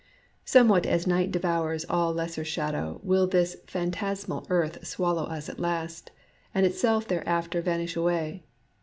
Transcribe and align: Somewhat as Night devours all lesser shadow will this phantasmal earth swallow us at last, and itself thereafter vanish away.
Somewhat 0.45 0.87
as 0.87 1.05
Night 1.05 1.29
devours 1.31 1.85
all 1.87 2.11
lesser 2.11 2.43
shadow 2.43 2.99
will 3.03 3.27
this 3.27 3.57
phantasmal 3.67 4.47
earth 4.49 4.83
swallow 4.83 5.25
us 5.25 5.47
at 5.47 5.59
last, 5.59 6.09
and 6.55 6.65
itself 6.65 7.07
thereafter 7.07 7.61
vanish 7.61 7.95
away. 7.95 8.41